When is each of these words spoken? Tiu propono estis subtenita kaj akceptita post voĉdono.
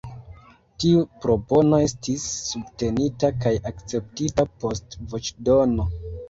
Tiu 0.83 1.01
propono 1.25 1.79
estis 1.87 2.25
subtenita 2.45 3.31
kaj 3.45 3.53
akceptita 3.73 4.47
post 4.65 4.99
voĉdono. 5.13 5.89